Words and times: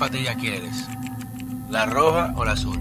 ¿Cuál 0.00 0.12
patilla 0.12 0.34
quieres? 0.34 0.86
¿La 1.68 1.84
roja 1.84 2.32
o 2.34 2.42
la 2.42 2.52
azul? 2.52 2.80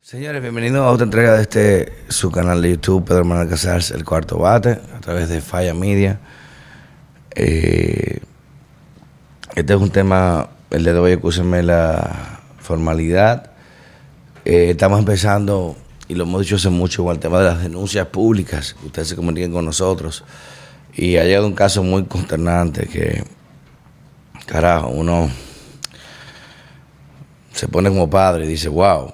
Señores, 0.00 0.42
bienvenidos 0.42 0.80
a 0.80 0.90
otra 0.90 1.04
entrega 1.04 1.34
de 1.34 1.42
este 1.42 1.92
su 2.08 2.32
canal 2.32 2.60
de 2.60 2.70
YouTube, 2.72 3.04
Pedro 3.04 3.24
Manuel 3.24 3.48
Casals, 3.48 3.92
El 3.92 4.04
Cuarto 4.04 4.36
Bate, 4.36 4.80
a 4.96 5.00
través 5.00 5.28
de 5.28 5.40
Falla 5.40 5.74
Media. 5.74 6.18
Eh, 7.36 8.18
este 9.54 9.72
es 9.72 9.80
un 9.80 9.90
tema, 9.90 10.48
el 10.70 10.82
de 10.82 10.94
hoy, 10.94 11.12
escúchenme 11.12 11.62
la 11.62 12.40
formalidad. 12.58 13.52
Eh, 14.44 14.70
estamos 14.70 14.98
empezando, 14.98 15.76
y 16.08 16.16
lo 16.16 16.24
hemos 16.24 16.40
dicho 16.40 16.56
hace 16.56 16.68
mucho, 16.68 17.04
con 17.04 17.14
el 17.14 17.20
tema 17.20 17.38
de 17.38 17.44
las 17.44 17.62
denuncias 17.62 18.08
públicas. 18.08 18.74
Ustedes 18.84 19.06
se 19.06 19.14
comuniquen 19.14 19.52
con 19.52 19.64
nosotros. 19.64 20.24
Y 20.94 21.16
ha 21.16 21.24
llegado 21.24 21.46
un 21.46 21.54
caso 21.54 21.82
muy 21.82 22.04
consternante 22.04 22.86
que, 22.86 23.24
carajo, 24.46 24.88
uno 24.88 25.30
se 27.52 27.68
pone 27.68 27.88
como 27.88 28.08
padre 28.08 28.44
y 28.44 28.48
dice, 28.48 28.68
wow 28.68 29.12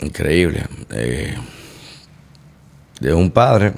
increíble, 0.00 0.66
eh, 0.90 1.34
de 3.00 3.14
un 3.14 3.30
padre 3.30 3.74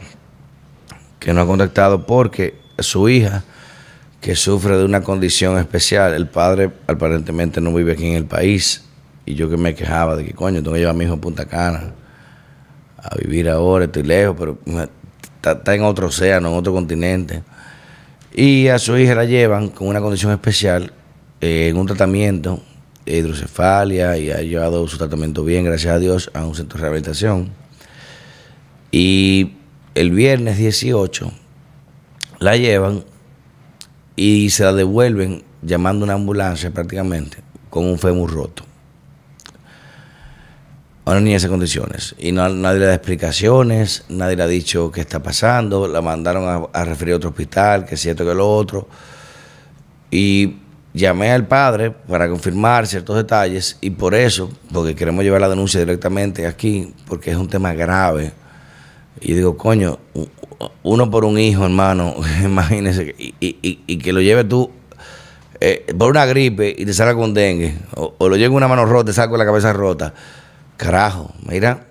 que 1.18 1.32
nos 1.32 1.44
ha 1.44 1.46
contactado 1.46 2.06
porque 2.06 2.58
su 2.78 3.08
hija, 3.08 3.44
que 4.20 4.34
sufre 4.34 4.76
de 4.76 4.84
una 4.84 5.02
condición 5.02 5.58
especial, 5.58 6.14
el 6.14 6.28
padre 6.28 6.70
aparentemente 6.86 7.60
no 7.60 7.72
vive 7.72 7.92
aquí 7.92 8.06
en 8.06 8.16
el 8.16 8.26
país, 8.26 8.84
y 9.24 9.34
yo 9.34 9.48
que 9.48 9.56
me 9.56 9.74
quejaba 9.74 10.16
de 10.16 10.24
que 10.24 10.34
coño, 10.34 10.62
tengo 10.62 10.74
que 10.74 10.80
llevar 10.80 10.94
a 10.94 10.98
mi 10.98 11.04
hijo 11.04 11.14
a 11.14 11.20
Punta 11.20 11.46
Cana 11.46 11.92
a 12.98 13.16
vivir 13.16 13.48
ahora, 13.48 13.84
estoy 13.84 14.02
lejos, 14.02 14.36
pero 14.38 14.58
está, 15.52 15.74
en 15.74 15.82
otro 15.82 16.08
océano, 16.08 16.48
en 16.48 16.54
otro 16.54 16.72
continente. 16.72 17.42
Y 18.34 18.68
a 18.68 18.78
su 18.78 18.96
hija 18.96 19.14
la 19.14 19.24
llevan 19.24 19.68
con 19.68 19.88
una 19.88 20.00
condición 20.00 20.32
especial, 20.32 20.92
eh, 21.40 21.68
en 21.70 21.76
un 21.76 21.86
tratamiento 21.86 22.60
hidrocefalia 23.06 24.18
y 24.18 24.30
ha 24.30 24.42
llevado 24.42 24.86
su 24.88 24.98
tratamiento 24.98 25.44
bien, 25.44 25.64
gracias 25.64 25.94
a 25.94 25.98
Dios, 25.98 26.30
a 26.34 26.44
un 26.44 26.54
centro 26.54 26.78
de 26.78 26.82
rehabilitación. 26.82 27.50
Y 28.90 29.52
el 29.94 30.10
viernes 30.10 30.58
18 30.58 31.32
la 32.40 32.56
llevan 32.56 33.04
y 34.16 34.50
se 34.50 34.64
la 34.64 34.72
devuelven 34.72 35.44
llamando 35.62 36.04
una 36.04 36.14
ambulancia 36.14 36.70
prácticamente 36.70 37.38
con 37.70 37.84
un 37.84 37.98
fémur 37.98 38.32
roto. 38.32 38.65
Ahora 41.06 41.20
ni 41.20 41.34
esas 41.34 41.48
condiciones. 41.48 42.14
Y 42.18 42.32
no, 42.32 42.46
nadie 42.50 42.80
le 42.80 42.86
da 42.86 42.94
explicaciones, 42.94 44.04
nadie 44.10 44.36
le 44.36 44.42
ha 44.42 44.46
dicho 44.46 44.90
qué 44.92 45.00
está 45.00 45.22
pasando, 45.22 45.88
la 45.88 46.02
mandaron 46.02 46.46
a, 46.46 46.78
a 46.78 46.84
referir 46.84 47.14
a 47.14 47.16
otro 47.16 47.30
hospital, 47.30 47.86
que 47.86 47.94
es 47.94 48.00
cierto 48.02 48.26
que 48.26 48.34
lo 48.34 48.54
otro. 48.54 48.86
Y 50.10 50.56
llamé 50.96 51.30
al 51.30 51.46
padre 51.46 51.90
para 51.90 52.28
confirmar 52.28 52.86
ciertos 52.86 53.16
detalles 53.16 53.76
y 53.80 53.90
por 53.90 54.14
eso, 54.14 54.50
porque 54.72 54.94
queremos 54.94 55.22
llevar 55.22 55.42
la 55.42 55.48
denuncia 55.48 55.78
directamente 55.78 56.46
aquí, 56.46 56.92
porque 57.06 57.30
es 57.30 57.36
un 57.36 57.48
tema 57.48 57.72
grave. 57.74 58.32
Y 59.20 59.34
digo, 59.34 59.56
coño, 59.56 59.98
uno 60.82 61.10
por 61.10 61.24
un 61.24 61.38
hijo, 61.38 61.64
hermano, 61.64 62.14
imagínese, 62.44 63.14
y, 63.18 63.98
que 63.98 64.12
lo 64.12 64.20
lleve 64.20 64.44
tú 64.44 64.70
eh, 65.60 65.86
por 65.98 66.10
una 66.10 66.26
gripe 66.26 66.74
y 66.76 66.84
te 66.84 66.94
salga 66.94 67.14
con 67.14 67.34
dengue, 67.34 67.74
o, 67.94 68.28
lo 68.28 68.36
lleve 68.36 68.54
una 68.54 68.68
mano 68.68 68.86
rota 68.86 69.10
y 69.10 69.12
te 69.12 69.12
salga 69.12 69.30
con 69.30 69.38
la 69.38 69.44
cabeza 69.44 69.72
rota. 69.72 70.14
Carajo, 70.76 71.32
mira, 71.48 71.86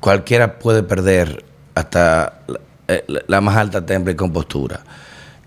cualquiera 0.00 0.58
puede 0.58 0.82
perder 0.82 1.44
hasta 1.74 2.40
la, 2.46 2.60
eh, 2.88 3.40
más 3.40 3.56
alta 3.56 3.84
temple 3.84 4.12
y 4.12 4.16
compostura. 4.16 4.80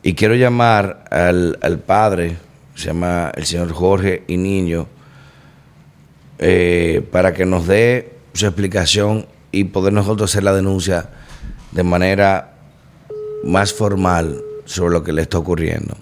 Y 0.04 0.14
quiero 0.14 0.36
llamar 0.36 1.06
al, 1.10 1.80
padre, 1.86 2.38
se 2.76 2.88
llama 2.88 3.32
el 3.36 3.46
señor 3.46 3.72
Jorge 3.72 4.24
y 4.28 4.38
Niño, 4.38 4.88
eh, 6.40 7.08
para 7.12 7.34
que 7.34 7.46
nos 7.46 7.66
dé 7.68 8.14
su 8.34 8.46
explicación 8.46 9.26
y 9.52 9.64
poder 9.66 9.94
nosotros 9.94 10.30
hacer 10.32 10.44
la 10.44 10.54
denuncia 10.54 11.10
de 11.72 11.84
manera 11.84 12.54
más 13.44 13.74
formal 13.74 14.42
sobre 14.66 14.94
lo 14.94 15.04
que 15.04 15.14
le 15.14 15.24
está 15.24 15.40
ocurriendo. 15.40 15.98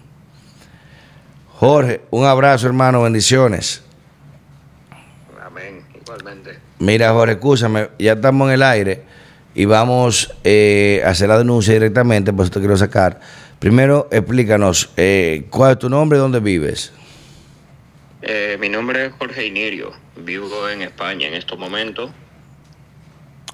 Jorge, 1.58 2.02
un 2.12 2.26
abrazo 2.26 2.68
hermano, 2.68 3.04
bendiciones. 3.04 3.85
Igualmente. 6.18 6.60
Mira 6.80 7.12
Jorge, 7.12 7.34
escúchame, 7.34 7.90
ya 8.00 8.14
estamos 8.14 8.48
en 8.48 8.54
el 8.54 8.64
aire 8.64 9.04
y 9.54 9.66
vamos 9.66 10.34
eh, 10.44 11.02
a 11.06 11.10
hacer 11.10 11.30
la 11.30 11.38
denuncia 11.38 11.74
directamente, 11.74 12.32
por 12.32 12.46
eso 12.46 12.54
te 12.54 12.60
quiero 12.60 12.78
sacar. 12.78 13.20
Primero, 13.60 14.08
explícanos, 14.12 14.90
eh, 14.98 15.46
¿cuál 15.50 15.74
es 15.74 15.80
tu 15.80 15.90
nombre 15.90 16.18
y 16.18 16.22
dónde 16.22 16.40
vives? 16.40 16.94
Eh, 18.22 18.58
mi 18.60 18.70
nombre 18.70 19.08
es 19.08 19.14
Jorge 19.14 19.46
Inirio, 19.46 19.92
vivo 20.18 20.70
en 20.70 20.82
España 20.82 21.28
en 21.28 21.36
estos 21.36 21.58
momentos. 21.58 22.12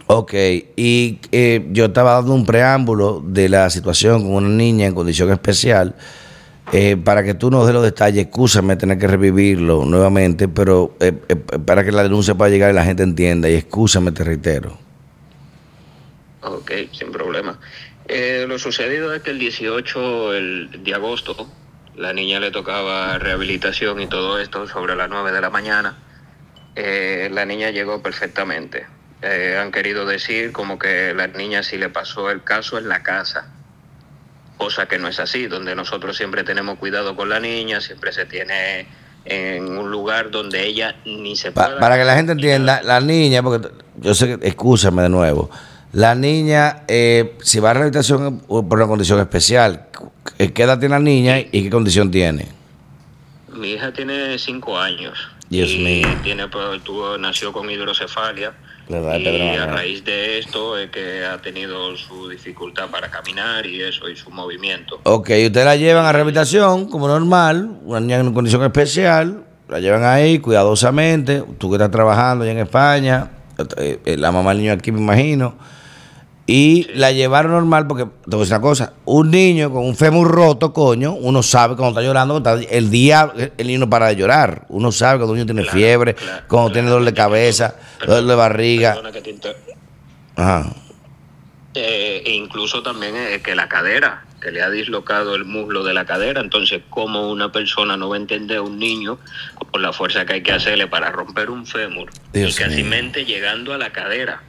Ok, 0.07 0.33
y 0.75 1.19
eh, 1.31 1.67
yo 1.71 1.85
estaba 1.85 2.13
dando 2.13 2.33
un 2.33 2.45
preámbulo 2.45 3.23
de 3.25 3.47
la 3.47 3.69
situación 3.69 4.23
con 4.23 4.45
una 4.45 4.49
niña 4.49 4.85
en 4.85 4.93
condición 4.93 5.31
especial. 5.31 5.95
Para 7.03 7.23
que 7.23 7.33
tú 7.33 7.51
nos 7.51 7.65
des 7.65 7.73
los 7.73 7.83
detalles, 7.83 8.25
escúchame 8.27 8.75
tener 8.75 8.97
que 8.97 9.07
revivirlo 9.07 9.83
nuevamente, 9.85 10.47
pero 10.47 10.95
para 11.65 11.83
que 11.83 11.91
la 11.91 12.03
denuncia 12.03 12.35
pueda 12.35 12.49
llegar 12.49 12.71
y 12.71 12.73
la 12.73 12.85
gente 12.85 13.03
entienda, 13.03 13.49
y 13.49 13.55
escúchame, 13.55 14.11
te 14.11 14.23
reitero. 14.23 14.77
Ok, 16.41 16.71
sin 16.91 17.11
problema. 17.11 17.59
Eh, 18.07 18.45
lo 18.47 18.57
sucedido 18.57 19.13
es 19.13 19.21
que 19.21 19.31
el 19.31 19.39
18 19.39 20.31
de 20.31 20.93
agosto 20.93 21.49
la 21.95 22.13
niña 22.13 22.39
le 22.39 22.51
tocaba 22.51 23.17
rehabilitación 23.17 24.01
y 24.01 24.07
todo 24.07 24.39
esto 24.39 24.67
sobre 24.67 24.95
las 24.95 25.09
9 25.09 25.31
de 25.31 25.41
la 25.41 25.49
mañana. 25.49 25.97
Eh, 26.75 27.29
la 27.31 27.45
niña 27.45 27.69
llegó 27.69 28.01
perfectamente. 28.01 28.85
Eh, 29.21 29.57
han 29.59 29.71
querido 29.71 30.05
decir 30.05 30.51
como 30.51 30.79
que 30.79 31.13
la 31.13 31.27
niña 31.27 31.63
sí 31.63 31.77
le 31.77 31.89
pasó 31.89 32.31
el 32.31 32.43
caso 32.43 32.77
en 32.77 32.89
la 32.89 33.03
casa, 33.03 33.53
cosa 34.61 34.85
que 34.85 34.99
no 34.99 35.07
es 35.07 35.19
así, 35.19 35.47
donde 35.47 35.73
nosotros 35.73 36.15
siempre 36.15 36.43
tenemos 36.43 36.77
cuidado 36.77 37.15
con 37.15 37.29
la 37.29 37.39
niña, 37.39 37.81
siempre 37.81 38.13
se 38.13 38.27
tiene 38.27 38.85
en 39.25 39.75
un 39.75 39.89
lugar 39.89 40.29
donde 40.29 40.67
ella 40.67 40.97
ni 41.03 41.35
se 41.35 41.51
pueda... 41.51 41.79
para 41.79 41.97
que 41.97 42.03
la 42.03 42.15
gente 42.15 42.33
entienda, 42.33 42.83
la 42.83 43.01
niña, 43.01 43.41
porque 43.41 43.69
yo 43.99 44.13
sé 44.13 44.37
que, 44.37 44.47
escúchame 44.47 45.01
de 45.01 45.09
nuevo, 45.09 45.49
la 45.93 46.13
niña, 46.13 46.83
eh, 46.87 47.37
si 47.41 47.59
va 47.59 47.71
a 47.71 47.73
rehabilitación 47.73 48.41
por 48.41 48.73
una 48.73 48.85
condición 48.85 49.19
especial, 49.19 49.87
¿qué 50.37 50.61
edad 50.61 50.77
tiene 50.77 50.93
la 50.93 50.99
niña 50.99 51.39
y 51.39 51.63
qué 51.63 51.69
condición 51.71 52.11
tiene? 52.11 52.47
Mi 53.55 53.71
hija 53.71 53.91
tiene 53.91 54.37
cinco 54.37 54.77
años. 54.77 55.17
Dios 55.49 55.71
y 55.71 55.79
mío. 55.79 56.07
Tiene, 56.21 56.47
pues, 56.49 56.83
tuvo, 56.83 57.17
nació 57.17 57.51
con 57.51 57.67
hidrocefalia. 57.67 58.53
Y 58.97 59.55
a 59.55 59.65
raíz 59.65 60.03
de 60.03 60.39
esto 60.39 60.77
es 60.77 60.89
que 60.89 61.25
ha 61.25 61.41
tenido 61.41 61.95
su 61.95 62.29
dificultad 62.29 62.89
para 62.89 63.09
caminar 63.09 63.65
y 63.65 63.81
eso, 63.81 64.09
y 64.09 64.15
su 64.15 64.29
movimiento. 64.29 64.99
Ok, 65.03 65.29
usted 65.45 65.65
la 65.65 65.75
llevan 65.75 66.05
a 66.05 66.11
rehabilitación 66.11 66.89
como 66.89 67.07
normal, 67.07 67.79
una 67.83 67.99
niña 67.99 68.17
en 68.19 68.33
condición 68.33 68.63
especial, 68.63 69.45
la 69.67 69.79
llevan 69.79 70.03
ahí 70.03 70.39
cuidadosamente, 70.39 71.43
tú 71.57 71.69
que 71.69 71.75
estás 71.75 71.91
trabajando 71.91 72.43
allá 72.43 72.51
en 72.51 72.59
España, 72.59 73.31
eh, 73.77 74.15
la 74.17 74.31
mamá 74.31 74.51
del 74.51 74.59
niño 74.59 74.73
aquí 74.73 74.91
me 74.91 74.99
imagino 74.99 75.55
y 76.51 76.83
la 76.95 77.13
llevaron 77.13 77.53
normal 77.53 77.87
porque, 77.87 78.03
te 78.03 78.11
voy 78.31 78.39
a 78.39 78.39
decir 78.39 78.55
una 78.55 78.61
cosa, 78.61 78.93
un 79.05 79.31
niño 79.31 79.71
con 79.71 79.85
un 79.85 79.95
fémur 79.95 80.29
roto, 80.29 80.73
coño, 80.73 81.13
uno 81.13 81.41
sabe 81.41 81.77
cuando 81.77 81.97
está 81.97 82.05
llorando, 82.05 82.43
el 82.69 82.91
día 82.91 83.31
el 83.57 83.67
niño 83.67 83.89
para 83.89 84.07
de 84.07 84.17
llorar. 84.17 84.65
Uno 84.67 84.91
sabe 84.91 85.19
cuando 85.19 85.31
un 85.31 85.37
niño 85.39 85.45
tiene 85.45 85.63
fiebre, 85.63 86.13
cuando 86.49 86.73
tiene 86.73 86.89
dolor 86.89 87.05
de 87.05 87.13
cabeza, 87.13 87.75
dolor 88.05 88.25
de 88.25 88.35
barriga. 88.35 88.97
Ajá. 90.35 90.73
Eh, 91.73 92.23
e 92.25 92.31
incluso 92.31 92.83
también 92.83 93.15
es 93.15 93.41
que 93.41 93.55
la 93.55 93.69
cadera, 93.69 94.25
que 94.41 94.51
le 94.51 94.61
ha 94.61 94.69
dislocado 94.69 95.35
el 95.35 95.45
muslo 95.45 95.85
de 95.85 95.93
la 95.93 96.03
cadera. 96.03 96.41
Entonces, 96.41 96.81
¿cómo 96.89 97.31
una 97.31 97.53
persona 97.53 97.95
no 97.95 98.09
va 98.09 98.17
a 98.17 98.19
entender 98.19 98.57
a 98.57 98.61
un 98.61 98.77
niño 98.77 99.19
con 99.71 99.81
la 99.81 99.93
fuerza 99.93 100.25
que 100.25 100.33
hay 100.33 100.43
que 100.43 100.51
hacerle 100.51 100.87
para 100.87 101.11
romper 101.11 101.49
un 101.49 101.65
fémur 101.65 102.09
y 102.33 102.51
casi 102.51 102.83
mente 102.83 103.23
llegando 103.23 103.73
a 103.73 103.77
la 103.77 103.93
cadera? 103.93 104.43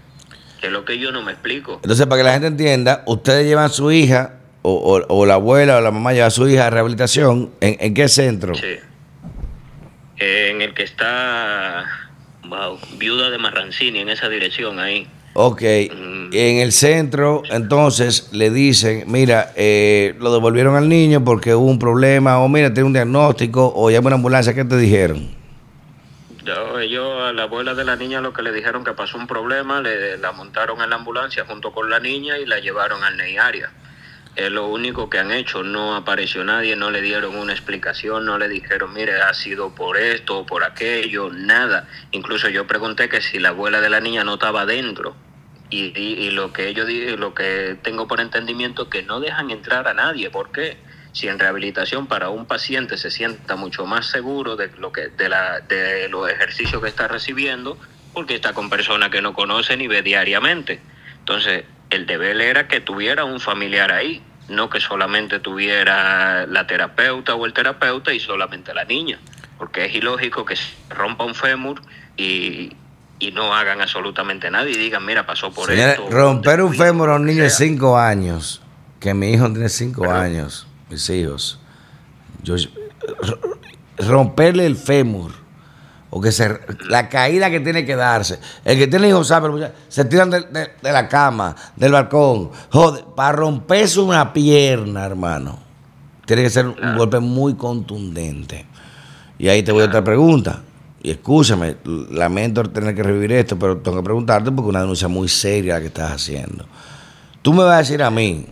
Es 0.66 0.72
lo 0.72 0.84
que 0.84 0.98
yo 0.98 1.12
no 1.12 1.22
me 1.22 1.32
explico. 1.32 1.80
Entonces, 1.82 2.06
para 2.06 2.20
que 2.20 2.24
la 2.24 2.32
gente 2.32 2.46
entienda, 2.46 3.02
ustedes 3.06 3.46
llevan 3.46 3.64
a 3.64 3.68
su 3.68 3.90
hija, 3.90 4.38
o, 4.62 5.26
la 5.26 5.34
abuela 5.34 5.78
o 5.78 5.80
la 5.80 5.90
mamá 5.90 6.12
lleva 6.12 6.26
a 6.26 6.30
su 6.30 6.48
hija 6.48 6.68
a 6.68 6.70
rehabilitación, 6.70 7.50
¿en, 7.60 7.94
qué 7.94 8.08
centro? 8.08 8.54
Sí. 8.54 8.76
En 10.18 10.62
el 10.62 10.72
que 10.72 10.84
está, 10.84 11.84
wow, 12.48 12.78
Viuda 12.96 13.30
de 13.30 13.38
Marrancini, 13.38 13.98
en 13.98 14.08
esa 14.08 14.28
dirección 14.28 14.78
ahí. 14.78 15.08
Ok, 15.34 15.62
mm. 15.62 16.28
en 16.32 16.58
el 16.58 16.72
centro 16.72 17.42
entonces 17.50 18.28
le 18.32 18.50
dicen, 18.50 19.04
mira, 19.06 19.52
eh, 19.56 20.14
lo 20.20 20.32
devolvieron 20.32 20.76
al 20.76 20.88
niño 20.88 21.24
porque 21.24 21.54
hubo 21.54 21.66
un 21.66 21.78
problema, 21.78 22.38
o 22.38 22.48
mira, 22.48 22.72
tiene 22.72 22.86
un 22.86 22.92
diagnóstico, 22.92 23.72
o 23.74 23.90
llama 23.90 24.08
una 24.08 24.16
ambulancia, 24.16 24.54
¿qué 24.54 24.64
te 24.64 24.76
dijeron? 24.76 25.41
Yo, 26.44 26.80
ellos 26.80 27.22
a 27.22 27.32
la 27.32 27.44
abuela 27.44 27.74
de 27.74 27.84
la 27.84 27.94
niña 27.94 28.20
lo 28.20 28.32
que 28.32 28.42
le 28.42 28.52
dijeron 28.52 28.82
que 28.82 28.92
pasó 28.94 29.16
un 29.16 29.28
problema, 29.28 29.80
le 29.80 30.18
la 30.18 30.32
montaron 30.32 30.82
en 30.82 30.90
la 30.90 30.96
ambulancia 30.96 31.44
junto 31.46 31.72
con 31.72 31.88
la 31.88 32.00
niña 32.00 32.36
y 32.38 32.46
la 32.46 32.58
llevaron 32.58 33.04
al 33.04 33.16
NEIARIA. 33.16 33.70
Es 34.34 34.50
lo 34.50 34.66
único 34.66 35.08
que 35.08 35.18
han 35.18 35.30
hecho. 35.30 35.62
No 35.62 35.94
apareció 35.94 36.42
nadie, 36.42 36.74
no 36.74 36.90
le 36.90 37.00
dieron 37.00 37.36
una 37.36 37.52
explicación, 37.52 38.24
no 38.24 38.38
le 38.38 38.48
dijeron, 38.48 38.92
mire, 38.92 39.20
ha 39.20 39.34
sido 39.34 39.74
por 39.74 39.96
esto 39.98 40.38
o 40.38 40.46
por 40.46 40.64
aquello, 40.64 41.30
nada. 41.30 41.86
Incluso 42.10 42.48
yo 42.48 42.66
pregunté 42.66 43.08
que 43.08 43.20
si 43.20 43.38
la 43.38 43.50
abuela 43.50 43.80
de 43.80 43.90
la 43.90 44.00
niña 44.00 44.24
no 44.24 44.34
estaba 44.34 44.66
dentro. 44.66 45.14
Y, 45.70 45.98
y, 45.98 46.30
lo 46.32 46.52
que 46.52 46.68
ellos 46.68 46.86
lo 47.18 47.32
que 47.32 47.78
tengo 47.82 48.06
por 48.06 48.20
entendimiento 48.20 48.90
que 48.90 49.02
no 49.02 49.20
dejan 49.20 49.50
entrar 49.50 49.88
a 49.88 49.94
nadie. 49.94 50.28
¿Por 50.28 50.52
qué? 50.52 50.76
Si 51.12 51.28
en 51.28 51.38
rehabilitación 51.38 52.06
para 52.06 52.30
un 52.30 52.46
paciente 52.46 52.96
se 52.96 53.10
sienta 53.10 53.54
mucho 53.56 53.84
más 53.86 54.06
seguro 54.06 54.56
de 54.56 54.68
lo 54.78 54.92
que 54.92 55.08
de, 55.08 55.28
la, 55.28 55.60
de 55.60 56.08
los 56.08 56.30
ejercicios 56.30 56.82
que 56.82 56.88
está 56.88 57.06
recibiendo, 57.06 57.78
porque 58.12 58.34
está 58.34 58.52
con 58.52 58.70
personas 58.70 59.10
que 59.10 59.22
no 59.22 59.34
conoce 59.34 59.76
ni 59.76 59.88
ve 59.88 60.02
diariamente. 60.02 60.80
Entonces, 61.18 61.64
el 61.90 62.06
deber 62.06 62.40
era 62.40 62.68
que 62.68 62.80
tuviera 62.80 63.24
un 63.24 63.40
familiar 63.40 63.92
ahí, 63.92 64.22
no 64.48 64.70
que 64.70 64.80
solamente 64.80 65.38
tuviera 65.38 66.46
la 66.46 66.66
terapeuta 66.66 67.34
o 67.34 67.46
el 67.46 67.52
terapeuta 67.52 68.12
y 68.12 68.20
solamente 68.20 68.74
la 68.74 68.84
niña, 68.84 69.18
porque 69.58 69.86
es 69.86 69.94
ilógico 69.94 70.44
que 70.44 70.56
se 70.56 70.74
rompa 70.90 71.24
un 71.24 71.34
fémur 71.34 71.82
y, 72.16 72.76
no 73.34 73.54
hagan 73.54 73.80
absolutamente 73.80 74.50
nada 74.50 74.68
y 74.68 74.74
digan, 74.74 75.06
mira, 75.06 75.24
pasó 75.24 75.52
por 75.52 75.70
esto. 75.70 76.10
Romper 76.10 76.60
un 76.60 76.74
fémur 76.74 77.08
a 77.08 77.14
un 77.14 77.24
niño 77.24 77.44
de 77.44 77.50
5 77.50 77.96
años, 77.96 78.60
que 78.98 79.14
mi 79.14 79.32
hijo 79.32 79.48
tiene 79.52 79.68
5 79.68 80.10
años, 80.10 80.66
mis 80.92 81.10
hijos, 81.10 81.58
yo, 82.42 82.56
romperle 83.98 84.66
el 84.66 84.76
fémur 84.76 85.32
o 86.10 86.20
que 86.20 86.30
se, 86.30 86.60
la 86.88 87.08
caída 87.08 87.50
que 87.50 87.60
tiene 87.60 87.86
que 87.86 87.96
darse. 87.96 88.38
El 88.64 88.76
que 88.76 88.86
tiene 88.86 89.08
hijos 89.08 89.28
sabe, 89.28 89.72
se 89.88 90.04
tiran 90.04 90.30
de, 90.30 90.70
la 90.82 91.08
cama, 91.08 91.56
del 91.74 91.92
balcón. 91.92 92.50
Joder, 92.70 93.04
para 93.16 93.32
romperse 93.32 93.98
una 93.98 94.30
pierna, 94.32 95.06
hermano, 95.06 95.58
tiene 96.26 96.42
que 96.42 96.50
ser 96.50 96.66
un 96.66 96.98
golpe 96.98 97.18
muy 97.18 97.54
contundente. 97.54 98.66
Y 99.38 99.48
ahí 99.48 99.62
te 99.62 99.72
voy 99.72 99.84
a 99.84 99.86
otra 99.86 100.04
pregunta. 100.04 100.60
Y 101.02 101.10
escúchame, 101.10 101.76
lamento 101.84 102.62
tener 102.64 102.94
que 102.94 103.02
revivir 103.02 103.32
esto, 103.32 103.58
pero 103.58 103.78
tengo 103.78 103.96
que 103.96 104.04
preguntarte 104.04 104.52
porque 104.52 104.68
es 104.68 104.70
una 104.70 104.80
denuncia 104.80 105.08
muy 105.08 105.28
seria 105.28 105.74
la 105.74 105.80
que 105.80 105.86
estás 105.86 106.12
haciendo. 106.12 106.66
Tú 107.40 107.54
me 107.54 107.64
vas 107.64 107.74
a 107.74 107.78
decir 107.78 108.02
a 108.02 108.10
mí 108.10 108.46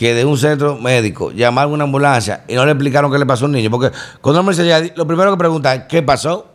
que 0.00 0.14
de 0.14 0.24
un 0.24 0.38
centro 0.38 0.78
médico 0.78 1.30
llamaron 1.30 1.72
a 1.72 1.74
una 1.74 1.84
ambulancia 1.84 2.42
y 2.48 2.54
no 2.54 2.64
le 2.64 2.72
explicaron 2.72 3.12
qué 3.12 3.18
le 3.18 3.26
pasó 3.26 3.44
a 3.44 3.48
un 3.48 3.52
niño. 3.52 3.70
Porque 3.70 3.94
cuando 4.22 4.42
me 4.42 4.54
dice, 4.54 4.94
lo 4.96 5.06
primero 5.06 5.30
que 5.30 5.36
pregunta 5.36 5.74
es, 5.74 5.82
¿qué 5.90 6.02
pasó? 6.02 6.54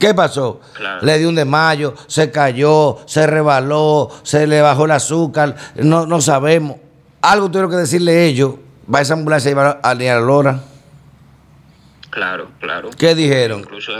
¿Qué 0.00 0.14
pasó? 0.14 0.60
Le 1.00 1.16
dio 1.16 1.28
un 1.28 1.36
desmayo, 1.36 1.94
se 2.08 2.32
cayó, 2.32 2.98
se 3.06 3.24
rebaló, 3.28 4.10
se 4.24 4.48
le 4.48 4.60
bajó 4.62 4.86
el 4.86 4.90
azúcar, 4.90 5.54
no, 5.76 6.06
no 6.06 6.20
sabemos. 6.20 6.78
Algo 7.22 7.48
tuvieron 7.52 7.70
que 7.70 7.76
decirle 7.76 8.26
ellos. 8.26 8.54
Va 8.92 8.98
a 8.98 9.02
esa 9.02 9.14
ambulancia 9.14 9.48
a 9.48 9.52
llevar 9.52 9.80
a 9.80 9.94
la 9.94 10.18
Lora. 10.18 10.60
Claro, 12.10 12.48
claro. 12.58 12.90
¿Qué 12.98 13.14
dijeron? 13.14 13.60
Incluso, 13.60 13.92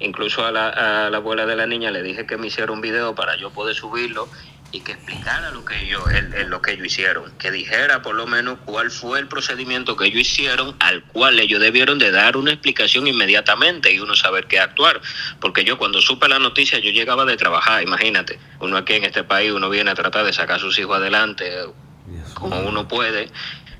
incluso 0.00 0.44
a, 0.44 0.50
la, 0.50 1.06
a 1.06 1.10
la 1.10 1.18
abuela 1.18 1.46
de 1.46 1.54
la 1.54 1.68
niña 1.68 1.92
le 1.92 2.02
dije 2.02 2.26
que 2.26 2.36
me 2.36 2.48
hiciera 2.48 2.72
un 2.72 2.80
video 2.80 3.14
para 3.14 3.36
yo 3.36 3.50
poder 3.50 3.76
subirlo 3.76 4.26
y 4.72 4.80
que 4.80 4.92
explicara 4.92 5.50
lo 5.50 5.64
que 5.64 5.82
ellos, 5.82 6.02
el, 6.12 6.48
lo 6.48 6.62
que 6.62 6.72
ellos 6.72 6.86
hicieron, 6.86 7.32
que 7.38 7.50
dijera 7.50 8.02
por 8.02 8.14
lo 8.14 8.26
menos 8.26 8.58
cuál 8.64 8.90
fue 8.90 9.18
el 9.18 9.26
procedimiento 9.26 9.96
que 9.96 10.06
ellos 10.06 10.20
hicieron, 10.20 10.76
al 10.78 11.02
cual 11.04 11.38
ellos 11.40 11.60
debieron 11.60 11.98
de 11.98 12.10
dar 12.10 12.36
una 12.36 12.52
explicación 12.52 13.06
inmediatamente 13.06 13.92
y 13.92 14.00
uno 14.00 14.14
saber 14.14 14.46
qué 14.46 14.60
actuar. 14.60 15.00
Porque 15.40 15.64
yo 15.64 15.78
cuando 15.78 16.00
supe 16.00 16.28
la 16.28 16.38
noticia, 16.38 16.78
yo 16.78 16.90
llegaba 16.90 17.24
de 17.24 17.36
trabajar, 17.36 17.82
imagínate, 17.82 18.38
uno 18.60 18.76
aquí 18.76 18.94
en 18.94 19.04
este 19.04 19.24
país, 19.24 19.50
uno 19.52 19.68
viene 19.68 19.90
a 19.90 19.94
tratar 19.94 20.24
de 20.24 20.32
sacar 20.32 20.56
a 20.56 20.60
sus 20.60 20.78
hijos 20.78 20.96
adelante 20.96 21.50
como 22.34 22.60
uno 22.60 22.88
puede, 22.88 23.30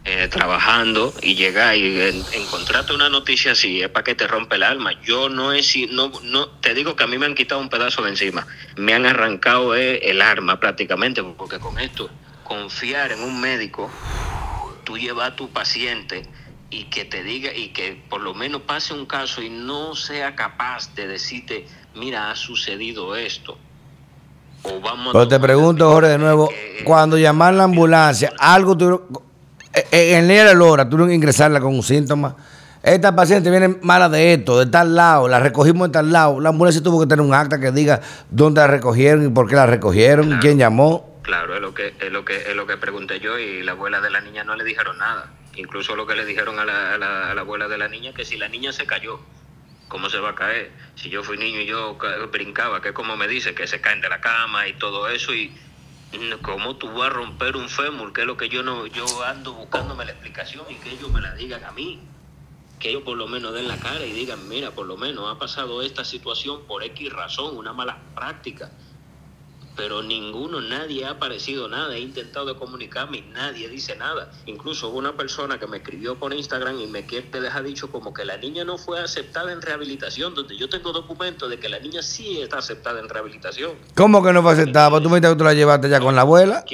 eh, 0.04 0.28
trabajando 0.28 1.12
y 1.22 1.34
llegar 1.34 1.76
y 1.76 2.00
encontrarte 2.32 2.94
una 2.94 3.10
noticia 3.10 3.52
así 3.52 3.82
es 3.82 3.88
para 3.90 4.04
que 4.04 4.14
te 4.14 4.26
rompe 4.26 4.56
el 4.56 4.62
alma. 4.62 4.92
Yo 5.02 5.28
no 5.28 5.52
es 5.52 5.76
no 5.90 6.10
no 6.22 6.48
te 6.48 6.74
digo 6.74 6.96
que 6.96 7.04
a 7.04 7.06
mí 7.06 7.18
me 7.18 7.26
han 7.26 7.34
quitado 7.34 7.60
un 7.60 7.68
pedazo 7.68 8.02
de 8.02 8.10
encima, 8.10 8.46
me 8.76 8.94
han 8.94 9.04
arrancado 9.04 9.74
eh, 9.74 10.10
el 10.10 10.22
arma 10.22 10.58
prácticamente 10.58 11.22
porque 11.22 11.58
con 11.58 11.78
esto 11.78 12.10
confiar 12.50 13.12
en 13.12 13.22
un 13.22 13.40
médico, 13.40 13.88
tú 14.82 14.98
llevas 14.98 15.28
a 15.28 15.36
tu 15.36 15.50
paciente 15.50 16.22
y 16.68 16.84
que 16.84 17.04
te 17.04 17.22
diga 17.22 17.54
y 17.54 17.68
que 17.68 18.02
por 18.08 18.20
lo 18.22 18.34
menos 18.34 18.62
pase 18.62 18.92
un 18.92 19.06
caso 19.06 19.42
y 19.42 19.50
no 19.50 19.94
sea 19.94 20.34
capaz 20.34 20.94
de 20.94 21.06
decirte, 21.06 21.66
mira, 21.94 22.30
ha 22.30 22.34
sucedido 22.34 23.14
esto. 23.14 23.56
O 24.62 24.80
vamos 24.80 25.12
Pero 25.12 25.28
te 25.28 25.38
pregunto, 25.38 25.90
Jorge, 25.90 26.10
de 26.10 26.18
nuevo, 26.18 26.50
cuando 26.84 27.16
llamar 27.16 27.54
la 27.54 27.64
ambulancia, 27.64 28.32
algo 28.38 28.76
tú 28.76 28.94
eh, 28.94 29.18
eh, 29.18 29.24
en 29.72 30.30
el 30.30 30.58
Lora, 30.58 30.88
tuvieron 30.88 31.08
que 31.08 31.14
ingresarla 31.14 31.60
con 31.60 31.74
un 31.74 31.82
síntoma. 31.82 32.36
Esta 32.82 33.14
paciente 33.14 33.50
viene 33.50 33.76
mala 33.82 34.08
de 34.08 34.34
esto, 34.34 34.58
de 34.58 34.66
tal 34.66 34.94
lado, 34.94 35.28
la 35.28 35.38
recogimos 35.38 35.88
de 35.88 35.92
tal 35.92 36.10
lado. 36.10 36.40
La 36.40 36.48
ambulancia 36.48 36.82
tuvo 36.82 37.00
que 37.00 37.06
tener 37.06 37.24
un 37.24 37.34
acta 37.34 37.60
que 37.60 37.72
diga 37.72 38.00
dónde 38.30 38.62
la 38.62 38.68
recogieron 38.68 39.26
y 39.26 39.28
por 39.28 39.48
qué 39.48 39.54
la 39.54 39.66
recogieron, 39.66 40.38
quién 40.40 40.58
llamó. 40.58 41.18
Claro, 41.22 41.54
es 41.54 41.60
lo 41.60 41.74
que 41.74 41.94
es 42.00 42.10
lo 42.10 42.24
que 42.24 42.36
es 42.36 42.56
lo 42.56 42.66
que 42.66 42.78
pregunté 42.78 43.20
yo 43.20 43.38
y 43.38 43.62
la 43.62 43.72
abuela 43.72 44.00
de 44.00 44.08
la 44.08 44.22
niña 44.22 44.44
no 44.44 44.56
le 44.56 44.64
dijeron 44.64 44.96
nada. 44.98 45.30
Incluso 45.56 45.94
lo 45.94 46.06
que 46.06 46.14
le 46.14 46.24
dijeron 46.24 46.58
a 46.58 46.64
la, 46.64 46.94
a 46.94 46.98
la, 46.98 47.30
a 47.30 47.34
la 47.34 47.42
abuela 47.42 47.68
de 47.68 47.76
la 47.76 47.88
niña 47.88 48.14
que 48.14 48.24
si 48.24 48.38
la 48.38 48.48
niña 48.48 48.72
se 48.72 48.86
cayó, 48.86 49.20
¿cómo 49.88 50.08
se 50.08 50.18
va 50.18 50.30
a 50.30 50.34
caer? 50.34 50.70
Si 50.94 51.10
yo 51.10 51.22
fui 51.22 51.36
niño 51.36 51.60
y 51.60 51.66
yo 51.66 51.98
brincaba, 52.32 52.80
que 52.80 52.88
es 52.88 52.94
como 52.94 53.16
me 53.16 53.28
dice 53.28 53.54
que 53.54 53.66
se 53.66 53.82
caen 53.82 54.00
de 54.00 54.08
la 54.08 54.22
cama 54.22 54.66
y 54.66 54.72
todo 54.74 55.08
eso 55.08 55.34
y 55.34 55.52
¿Cómo 56.42 56.76
tú 56.76 56.92
vas 56.92 57.10
a 57.10 57.10
romper 57.10 57.56
un 57.56 57.68
fémur? 57.68 58.12
Que 58.12 58.22
es 58.22 58.26
lo 58.26 58.36
que 58.36 58.48
yo 58.48 58.62
no, 58.62 58.86
yo 58.86 59.04
ando 59.24 59.52
buscándome 59.52 60.04
la 60.04 60.12
explicación 60.12 60.64
y 60.68 60.74
que 60.74 60.90
ellos 60.90 61.10
me 61.12 61.20
la 61.20 61.34
digan 61.34 61.64
a 61.64 61.72
mí. 61.72 62.00
Que 62.78 62.90
ellos 62.90 63.02
por 63.02 63.16
lo 63.16 63.28
menos 63.28 63.52
den 63.54 63.68
la 63.68 63.76
cara 63.76 64.04
y 64.04 64.12
digan, 64.12 64.48
mira, 64.48 64.70
por 64.70 64.86
lo 64.86 64.96
menos 64.96 65.30
ha 65.30 65.38
pasado 65.38 65.82
esta 65.82 66.04
situación 66.04 66.66
por 66.66 66.82
X 66.82 67.12
razón, 67.12 67.56
una 67.56 67.72
mala 67.72 67.98
práctica 68.14 68.70
pero 69.76 70.02
ninguno, 70.02 70.60
nadie 70.60 71.04
ha 71.04 71.10
aparecido 71.10 71.68
nada. 71.68 71.94
He 71.96 72.00
intentado 72.00 72.58
comunicarme 72.58 73.18
y 73.18 73.22
nadie 73.22 73.68
dice 73.68 73.96
nada. 73.96 74.30
Incluso 74.46 74.88
hubo 74.88 74.98
una 74.98 75.16
persona 75.16 75.58
que 75.58 75.66
me 75.66 75.78
escribió 75.78 76.16
por 76.18 76.34
Instagram 76.34 76.80
y 76.80 76.86
me 76.86 77.06
quiere 77.06 77.40
dejar 77.40 77.62
dicho 77.62 77.90
como 77.90 78.12
que 78.12 78.24
la 78.24 78.36
niña 78.36 78.64
no 78.64 78.78
fue 78.78 79.00
aceptada 79.00 79.52
en 79.52 79.62
rehabilitación, 79.62 80.34
donde 80.34 80.56
yo 80.56 80.68
tengo 80.68 80.92
documentos 80.92 81.48
de 81.48 81.58
que 81.58 81.68
la 81.68 81.78
niña 81.78 82.02
sí 82.02 82.40
está 82.40 82.58
aceptada 82.58 83.00
en 83.00 83.08
rehabilitación. 83.08 83.72
¿Cómo 83.94 84.22
que 84.22 84.32
no 84.32 84.42
fue 84.42 84.52
aceptada? 84.52 85.00
¿Tú 85.00 85.08
me 85.08 85.20
que 85.20 85.34
tú 85.34 85.44
la 85.44 85.54
llevaste 85.54 85.88
ya 85.88 86.00
con 86.00 86.14
la 86.14 86.22
abuela? 86.22 86.64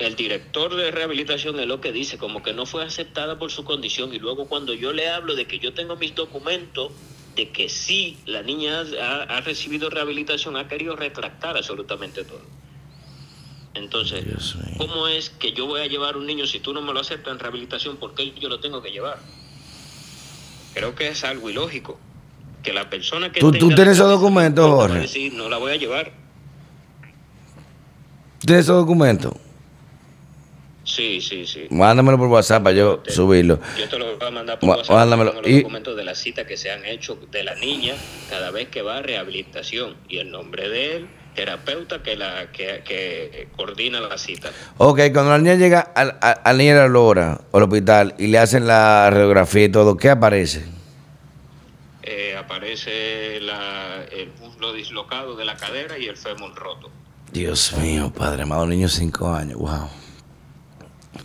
el 0.00 0.16
director 0.16 0.74
de 0.74 0.90
rehabilitación 0.90 1.60
es 1.60 1.66
lo 1.66 1.82
que 1.82 1.92
dice, 1.92 2.16
como 2.16 2.42
que 2.42 2.54
no 2.54 2.64
fue 2.64 2.82
aceptada 2.82 3.38
por 3.38 3.50
su 3.50 3.64
condición 3.64 4.14
y 4.14 4.18
luego 4.18 4.46
cuando 4.46 4.72
yo 4.72 4.94
le 4.94 5.10
hablo 5.10 5.36
de 5.36 5.46
que 5.46 5.58
yo 5.58 5.74
tengo 5.74 5.94
mis 5.96 6.14
documentos 6.14 6.90
de 7.36 7.50
que 7.50 7.68
sí, 7.68 8.18
la 8.26 8.42
niña 8.42 8.82
ha, 9.28 9.40
recibido 9.40 9.88
rehabilitación, 9.90 10.56
ha 10.56 10.68
querido 10.68 10.96
retractar 10.96 11.56
absolutamente 11.56 12.24
todo. 12.24 12.42
Entonces, 13.74 14.56
¿cómo 14.78 15.06
es 15.06 15.30
que 15.30 15.52
yo 15.52 15.66
voy 15.66 15.80
a 15.80 15.86
llevar 15.86 16.16
un 16.16 16.26
niño 16.26 16.46
si 16.46 16.58
tú 16.58 16.72
no 16.72 16.82
me 16.82 16.92
lo 16.92 17.00
aceptas 17.00 17.32
en 17.32 17.38
rehabilitación? 17.38 17.96
¿Por 17.98 18.14
qué 18.14 18.32
yo 18.32 18.48
lo 18.48 18.58
tengo 18.58 18.82
que 18.82 18.90
llevar? 18.90 19.18
Creo 20.74 20.94
que 20.94 21.08
es 21.08 21.22
algo 21.24 21.50
ilógico. 21.50 21.98
Que 22.64 22.72
la 22.72 22.90
persona 22.90 23.32
que... 23.32 23.40
¿Tú, 23.40 23.52
¿tú 23.52 23.68
tienes 23.68 23.94
esos 23.94 24.10
documentos, 24.10 24.68
Jorge? 24.68 25.30
No 25.32 25.48
la 25.48 25.56
voy 25.56 25.72
a 25.72 25.76
llevar. 25.76 26.12
¿Tienes 28.40 28.64
esos 28.64 28.76
documentos? 28.76 29.34
Sí, 30.90 31.20
sí, 31.20 31.46
sí. 31.46 31.66
Mándamelo 31.70 32.18
por 32.18 32.28
WhatsApp 32.28 32.64
para 32.64 32.74
yo 32.74 33.02
subirlo. 33.06 33.60
Yo 33.78 33.88
te 33.88 33.98
lo 33.98 34.16
voy 34.16 34.26
a 34.26 34.30
mandar 34.30 34.58
por 34.58 34.70
WhatsApp. 34.70 34.96
Mándamelo. 34.96 35.34
Los 35.34 35.52
documentos 35.52 35.96
de 35.96 36.04
la 36.04 36.14
cita 36.14 36.46
que 36.46 36.56
se 36.56 36.70
han 36.70 36.84
hecho 36.84 37.16
de 37.30 37.44
la 37.44 37.54
niña 37.54 37.94
cada 38.28 38.50
vez 38.50 38.68
que 38.68 38.82
va 38.82 38.98
a 38.98 39.02
rehabilitación 39.02 39.96
y 40.08 40.18
el 40.18 40.32
nombre 40.32 40.68
de 40.68 40.96
él, 40.96 41.08
terapeuta 41.34 42.02
que 42.02 42.16
la 42.16 42.50
que, 42.50 42.82
que 42.84 43.48
coordina 43.56 44.00
la 44.00 44.18
cita. 44.18 44.50
Ok, 44.78 45.00
cuando 45.12 45.30
la 45.30 45.38
niña 45.38 45.54
llega 45.54 45.80
al, 45.80 46.18
al, 46.20 46.58
niño 46.58 46.74
de 46.74 46.80
la 46.80 46.88
Lora 46.88 47.40
o 47.52 47.58
al 47.58 47.62
hospital 47.62 48.14
y 48.18 48.26
le 48.26 48.38
hacen 48.38 48.66
la 48.66 49.08
radiografía 49.10 49.64
y 49.64 49.68
todo, 49.68 49.96
¿qué 49.96 50.10
aparece? 50.10 50.64
Eh, 52.02 52.34
aparece 52.36 53.38
la, 53.40 54.04
el 54.10 54.32
muslo 54.40 54.72
dislocado 54.72 55.36
de 55.36 55.44
la 55.44 55.56
cadera 55.56 55.98
y 55.98 56.06
el 56.06 56.16
fémur 56.16 56.52
roto. 56.56 56.90
Dios 57.32 57.74
mío, 57.76 58.12
padre 58.12 58.42
amado, 58.42 58.66
niño 58.66 58.88
5 58.88 59.32
años, 59.32 59.58
wow. 59.58 59.88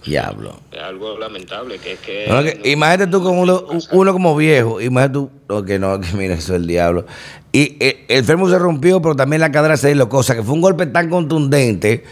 Diablo. 0.05 0.59
Es 0.71 0.81
algo 0.81 1.17
lamentable, 1.17 1.79
que 1.79 1.93
es 1.93 1.99
que... 1.99 2.61
imagínate 2.65 3.07
tú 3.07 3.23
como 3.23 3.41
uno, 3.41 3.65
uno, 3.91 4.13
como 4.13 4.35
viejo, 4.35 4.79
imagínate 4.79 5.13
tú, 5.47 5.65
que 5.65 5.79
no, 5.79 5.99
que 5.99 6.13
mira, 6.13 6.35
eso 6.35 6.53
es 6.53 6.61
el 6.61 6.67
diablo. 6.67 7.05
Y 7.51 7.77
eh, 7.79 8.05
el, 8.09 8.23
fémur 8.23 8.49
se 8.49 8.59
rompió, 8.59 9.01
pero 9.01 9.15
también 9.15 9.39
la 9.39 9.51
cadera 9.51 9.77
se 9.77 9.87
dislocó, 9.87 10.19
o 10.19 10.23
sea 10.23 10.35
que 10.35 10.43
fue 10.43 10.53
un 10.53 10.61
golpe 10.61 10.85
tan 10.85 11.09
contundente 11.09 12.03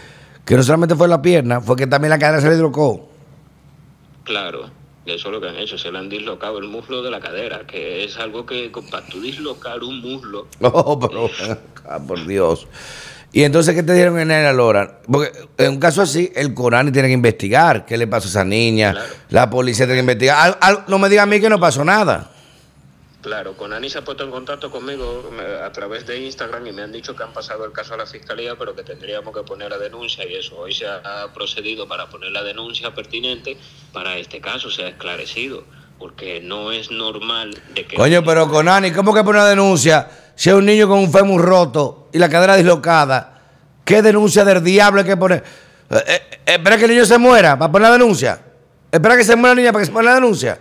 que 0.44 0.56
no 0.56 0.62
solamente 0.62 0.96
fue 0.96 1.06
la 1.06 1.22
pierna, 1.22 1.60
fue 1.60 1.76
que 1.76 1.86
también 1.86 2.10
la 2.10 2.18
cadera 2.18 2.40
se 2.40 2.50
dislocó. 2.50 3.08
Claro, 4.24 4.70
eso 5.06 5.28
es 5.28 5.32
lo 5.32 5.40
que 5.40 5.48
han 5.48 5.56
hecho, 5.56 5.78
se 5.78 5.92
le 5.92 5.98
han 5.98 6.08
dislocado 6.08 6.58
el 6.58 6.68
muslo 6.68 7.02
de 7.02 7.10
la 7.10 7.20
cadera, 7.20 7.66
que 7.66 8.04
es 8.04 8.16
algo 8.16 8.44
que 8.44 8.72
para 8.90 9.06
tú 9.06 9.20
dislocar 9.20 9.82
un 9.84 10.00
muslo... 10.00 10.46
Oh, 10.60 10.98
pero, 10.98 11.30
ah, 11.88 12.00
por 12.06 12.26
Dios. 12.26 12.66
Y 13.34 13.42
entonces, 13.42 13.74
¿qué 13.74 13.82
te 13.82 13.92
dieron 13.94 14.16
en 14.20 14.30
el 14.30 14.56
Lora? 14.56 15.00
Porque 15.10 15.32
en 15.58 15.72
un 15.72 15.80
caso 15.80 16.00
así, 16.00 16.30
el 16.36 16.54
Corani 16.54 16.92
tiene 16.92 17.08
que 17.08 17.14
investigar 17.14 17.84
qué 17.84 17.98
le 17.98 18.06
pasó 18.06 18.28
a 18.28 18.30
esa 18.30 18.44
niña, 18.44 18.94
la 19.28 19.50
policía 19.50 19.86
tiene 19.86 19.96
que 19.96 20.12
investigar. 20.12 20.56
no 20.86 21.00
me 21.00 21.08
diga 21.08 21.24
a 21.24 21.26
mí 21.26 21.40
que 21.40 21.50
no 21.50 21.58
pasó 21.58 21.84
nada. 21.84 22.30
Claro, 23.22 23.56
Conani 23.56 23.90
se 23.90 23.98
ha 23.98 24.04
puesto 24.04 24.22
en 24.22 24.30
contacto 24.30 24.70
conmigo 24.70 25.32
a 25.64 25.72
través 25.72 26.06
de 26.06 26.20
Instagram 26.20 26.64
y 26.68 26.72
me 26.72 26.82
han 26.82 26.92
dicho 26.92 27.16
que 27.16 27.24
han 27.24 27.32
pasado 27.32 27.64
el 27.64 27.72
caso 27.72 27.94
a 27.94 27.96
la 27.96 28.06
fiscalía, 28.06 28.54
pero 28.56 28.76
que 28.76 28.84
tendríamos 28.84 29.34
que 29.34 29.42
poner 29.42 29.68
la 29.68 29.78
denuncia 29.78 30.24
y 30.30 30.36
eso. 30.36 30.56
Hoy 30.56 30.72
se 30.72 30.86
ha 30.86 31.26
procedido 31.34 31.88
para 31.88 32.08
poner 32.08 32.30
la 32.30 32.44
denuncia 32.44 32.94
pertinente 32.94 33.56
para 33.92 34.16
este 34.16 34.40
caso 34.40 34.70
sea 34.70 34.86
esclarecido, 34.86 35.64
porque 35.98 36.40
no 36.42 36.72
es 36.72 36.90
normal 36.90 37.56
de 37.74 37.86
que. 37.86 37.96
Coño, 37.96 38.22
pero 38.24 38.48
Conani, 38.48 38.92
¿cómo 38.92 39.14
que 39.14 39.24
poner 39.24 39.42
la 39.42 39.48
denuncia 39.48 40.08
si 40.34 40.50
es 40.50 40.54
un 40.54 40.66
niño 40.66 40.88
con 40.88 40.98
un 40.98 41.12
fémur 41.12 41.40
roto 41.40 42.08
y 42.12 42.18
la 42.18 42.28
cadera 42.28 42.56
dislocada? 42.56 43.40
¿Qué 43.84 44.02
denuncia 44.02 44.44
del 44.44 44.62
diablo 44.62 45.00
hay 45.00 45.06
que 45.06 45.16
poner? 45.16 45.44
Eh, 45.90 46.02
eh, 46.06 46.38
espera 46.46 46.76
que 46.76 46.84
el 46.84 46.90
niño 46.90 47.04
se 47.04 47.18
muera 47.18 47.58
para 47.58 47.70
poner 47.70 47.88
la 47.88 47.92
denuncia. 47.92 48.40
Espera 48.90 49.16
que 49.16 49.24
se 49.24 49.36
muera 49.36 49.54
la 49.54 49.60
niña 49.60 49.72
para 49.72 49.82
que 49.82 49.86
se 49.86 49.92
ponga 49.92 50.04
la 50.04 50.14
denuncia. 50.14 50.58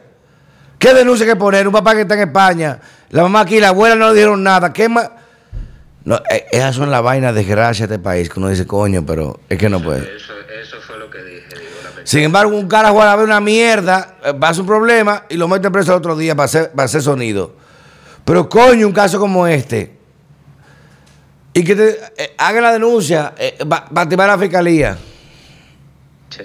¿Qué 0.78 0.94
denuncia 0.94 1.26
que 1.26 1.36
poner? 1.36 1.66
Un 1.66 1.74
papá 1.74 1.96
que 1.96 2.02
está 2.02 2.16
en 2.16 2.28
España, 2.28 2.80
la 3.10 3.24
mamá 3.24 3.42
aquí, 3.42 3.60
la 3.60 3.70
abuela 3.70 3.96
no 3.96 4.10
le 4.10 4.16
dijeron 4.16 4.44
nada. 4.44 4.74
¿Qué 4.74 4.90
más? 4.90 5.10
No, 6.04 6.18
eh, 6.30 6.46
esas 6.52 6.76
son 6.76 6.92
las 6.92 7.02
vainas 7.02 7.34
de 7.34 7.44
gracia 7.46 7.88
de 7.88 7.96
este 7.96 8.04
país 8.04 8.30
que 8.30 8.40
uno 8.40 8.50
dice, 8.50 8.68
coño, 8.68 9.06
pero 9.06 9.40
es 9.48 9.58
que 9.58 9.70
no 9.70 9.82
puede. 9.82 10.16
Eso, 10.18 10.34
eso 10.62 10.78
fue 10.82 10.98
lo 10.98 11.10
que 11.10 11.24
dije. 11.24 11.33
Sin 12.04 12.22
embargo, 12.22 12.56
un 12.56 12.68
carajo 12.68 13.02
a 13.02 13.16
ver 13.16 13.26
una 13.26 13.40
mierda, 13.40 14.18
eh, 14.24 14.34
pasa 14.34 14.62
un 14.62 14.68
problema 14.68 15.26
y 15.30 15.36
lo 15.36 15.48
mete 15.48 15.70
preso 15.72 15.92
el 15.92 15.98
otro 15.98 16.16
día 16.16 16.36
para 16.36 16.46
hacer, 16.46 16.72
para 16.72 16.86
hacer 16.86 17.02
sonido. 17.02 17.56
Pero 18.26 18.48
coño, 18.50 18.88
un 18.88 18.94
caso 18.94 19.20
como 19.20 19.48
este. 19.48 19.98
Y 21.54 21.64
que 21.64 21.76
te 21.76 22.00
eh, 22.18 22.34
haga 22.38 22.62
la 22.62 22.72
denuncia 22.72 23.34
para 23.70 24.02
activar 24.02 24.30
a 24.30 24.34
la 24.34 24.40
fiscalía. 24.40 24.98
Sí. 26.30 26.44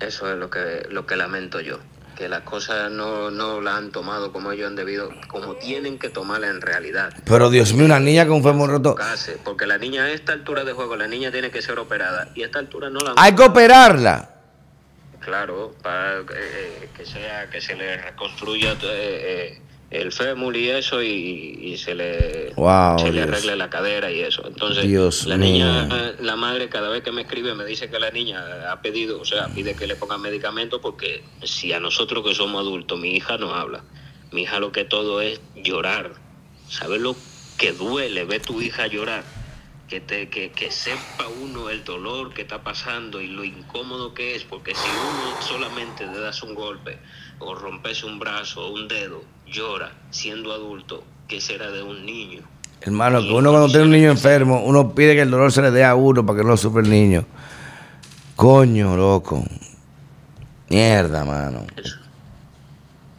Eso 0.00 0.32
es 0.32 0.38
lo 0.38 0.48
que, 0.48 0.86
lo 0.90 1.06
que 1.06 1.16
lamento 1.16 1.60
yo 1.60 1.78
que 2.20 2.28
las 2.28 2.42
cosas 2.42 2.90
no, 2.90 3.30
no 3.30 3.62
la 3.62 3.78
han 3.78 3.92
tomado 3.92 4.30
como 4.30 4.52
ellos 4.52 4.66
han 4.66 4.76
debido, 4.76 5.10
como 5.26 5.54
tienen 5.54 5.98
que 5.98 6.10
tomarla 6.10 6.48
en 6.48 6.60
realidad. 6.60 7.14
Pero 7.24 7.48
Dios 7.48 7.72
mío, 7.72 7.86
una 7.86 7.98
niña 7.98 8.26
con 8.26 8.36
un 8.36 8.42
fémur 8.42 8.68
roto. 8.68 8.94
Porque 9.42 9.66
la 9.66 9.78
niña 9.78 10.04
a 10.04 10.10
esta 10.10 10.34
altura 10.34 10.64
de 10.64 10.74
juego, 10.74 10.96
la 10.96 11.06
niña 11.06 11.32
tiene 11.32 11.50
que 11.50 11.62
ser 11.62 11.78
operada 11.78 12.28
y 12.34 12.42
a 12.42 12.46
esta 12.46 12.58
altura 12.58 12.90
no 12.90 13.00
la 13.00 13.14
Hay 13.16 13.34
que 13.34 13.42
operarla. 13.42 14.34
Claro, 15.20 15.74
para 15.82 16.20
eh, 16.20 16.88
que 16.96 17.04
sea 17.04 17.48
que 17.50 17.60
se 17.60 17.76
le 17.76 17.96
reconstruya 17.98 18.72
eh, 18.72 18.78
eh 18.82 19.62
el 19.90 20.12
fémur 20.12 20.56
y 20.56 20.70
eso 20.70 21.02
y, 21.02 21.76
se 21.76 21.94
le 21.96 22.52
le 23.10 23.22
arregle 23.22 23.56
la 23.56 23.68
cadera 23.70 24.10
y 24.10 24.20
eso. 24.20 24.46
Entonces, 24.46 25.26
la 25.26 25.36
niña, 25.36 25.88
la 26.20 26.36
madre 26.36 26.68
cada 26.68 26.88
vez 26.88 27.02
que 27.02 27.10
me 27.10 27.22
escribe 27.22 27.54
me 27.54 27.64
dice 27.64 27.90
que 27.90 27.98
la 27.98 28.10
niña 28.10 28.70
ha 28.70 28.80
pedido, 28.82 29.20
o 29.20 29.24
sea, 29.24 29.48
pide 29.48 29.74
que 29.74 29.88
le 29.88 29.96
pongan 29.96 30.20
medicamento 30.20 30.80
porque 30.80 31.24
si 31.42 31.72
a 31.72 31.80
nosotros 31.80 32.24
que 32.24 32.34
somos 32.34 32.60
adultos, 32.60 33.00
mi 33.00 33.16
hija 33.16 33.36
no 33.36 33.52
habla. 33.54 33.82
Mi 34.30 34.42
hija 34.42 34.60
lo 34.60 34.70
que 34.70 34.84
todo 34.84 35.20
es 35.20 35.40
llorar. 35.56 36.12
¿Sabes 36.68 37.00
lo 37.00 37.16
que 37.58 37.72
duele 37.72 38.24
ver 38.24 38.42
tu 38.42 38.62
hija 38.62 38.86
llorar? 38.86 39.24
Que, 39.90 40.00
te, 40.00 40.28
que, 40.28 40.52
que 40.52 40.70
sepa 40.70 41.26
uno 41.42 41.68
el 41.68 41.82
dolor 41.82 42.32
que 42.32 42.42
está 42.42 42.62
pasando 42.62 43.20
y 43.20 43.26
lo 43.26 43.42
incómodo 43.42 44.14
que 44.14 44.36
es, 44.36 44.44
porque 44.44 44.72
si 44.72 44.86
uno 44.86 45.42
solamente 45.42 46.06
le 46.06 46.20
das 46.20 46.44
un 46.44 46.54
golpe 46.54 46.96
o 47.40 47.56
rompes 47.56 48.04
un 48.04 48.20
brazo 48.20 48.68
o 48.68 48.72
un 48.72 48.86
dedo, 48.86 49.24
llora 49.48 49.92
siendo 50.10 50.52
adulto, 50.52 51.02
¿qué 51.26 51.40
será 51.40 51.72
de 51.72 51.82
un 51.82 52.06
niño? 52.06 52.42
Hermano, 52.82 53.20
que 53.20 53.32
uno 53.32 53.50
cuando 53.50 53.66
tiene 53.66 53.82
un 53.82 53.90
niño 53.90 54.10
enfermo, 54.10 54.62
uno 54.64 54.94
pide 54.94 55.14
que 55.16 55.22
el 55.22 55.30
dolor 55.30 55.50
se 55.50 55.60
le 55.60 55.72
dé 55.72 55.84
a 55.84 55.96
uno 55.96 56.24
para 56.24 56.38
que 56.38 56.44
no 56.44 56.50
lo 56.50 56.56
sufra 56.56 56.82
el 56.82 56.88
niño. 56.88 57.26
Coño, 58.36 58.96
loco. 58.96 59.44
Mierda, 60.68 61.24
mano. 61.24 61.66
Eso, 61.76 61.98